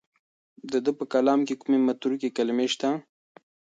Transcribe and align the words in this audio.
د 0.71 0.73
ده 0.85 0.91
په 0.99 1.03
کلام 1.13 1.39
کې 1.47 1.55
کومې 1.61 1.79
متروکې 1.87 2.29
کلمې 2.37 2.67
شته؟ 2.73 2.89